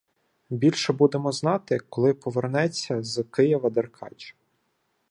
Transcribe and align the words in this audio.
Більше 0.49 0.93
будемо 0.93 1.31
знати, 1.31 1.79
коли 1.89 2.13
повернеться 2.13 3.03
з 3.03 3.23
Києва 3.23 3.69
Деркач. 3.69 4.35